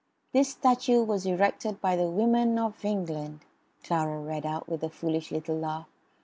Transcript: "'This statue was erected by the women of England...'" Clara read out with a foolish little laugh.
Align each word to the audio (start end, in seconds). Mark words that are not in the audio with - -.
"'This 0.33 0.49
statue 0.53 1.03
was 1.03 1.27
erected 1.27 1.79
by 1.79 1.95
the 1.95 2.07
women 2.09 2.57
of 2.57 2.83
England...'" 2.83 3.45
Clara 3.83 4.19
read 4.19 4.47
out 4.47 4.67
with 4.67 4.83
a 4.83 4.89
foolish 4.89 5.29
little 5.31 5.59
laugh. 5.59 5.89